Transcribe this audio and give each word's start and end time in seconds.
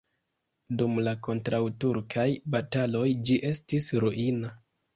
Dum 0.79 0.95
la 1.07 1.13
kontraŭturkaj 1.27 2.27
bataloj 2.57 3.05
ĝi 3.31 3.39
estis 3.53 3.95
ruina. 4.09 4.55